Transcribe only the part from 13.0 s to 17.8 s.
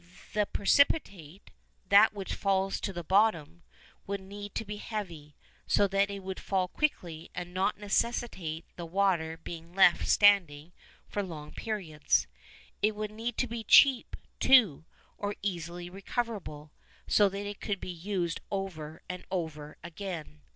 need to be cheap, too, or easily recoverable, so that it could